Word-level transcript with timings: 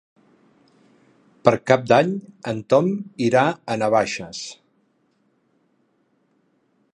Per 1.47 1.51
Cap 1.71 1.83
d'Any 1.91 2.15
en 2.53 2.63
Tom 2.75 2.89
irà 3.27 3.43
a 3.75 3.77
Navaixes. 3.83 4.41